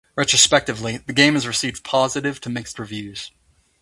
[0.15, 3.29] Retrospectively, the game has received positive to mixed reviews.